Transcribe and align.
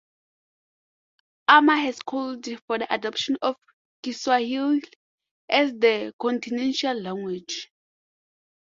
Armah 1.47 1.77
has 1.79 1.99
called 1.99 2.47
for 2.65 2.79
the 2.79 2.91
adoption 2.91 3.37
of 3.43 3.55
Kiswahili 4.01 4.81
as 5.47 5.73
the 5.73 6.11
continental 6.19 6.99
language. 6.99 7.69